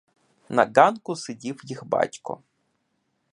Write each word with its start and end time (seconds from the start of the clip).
На 0.49 0.65
ґанку 0.65 1.15
сидів 1.15 1.61
їх 1.63 1.85
батько. 1.85 2.39